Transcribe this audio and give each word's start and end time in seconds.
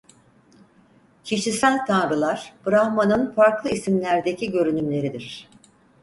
Kişisel 1.23 1.85
Tanrılar 1.85 2.53
Brahman'ın 2.65 3.31
farklı 3.31 3.69
isimlerdeki 3.69 4.51
görünümleridir. 4.51 5.49